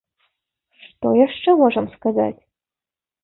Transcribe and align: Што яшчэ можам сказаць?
Што 0.85 1.11
яшчэ 1.25 1.49
можам 1.61 1.85
сказаць? 1.97 2.37